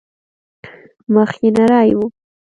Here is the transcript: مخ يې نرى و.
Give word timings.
مخ 1.13 1.31
يې 1.41 1.49
نرى 1.55 1.89
و. 1.97 1.99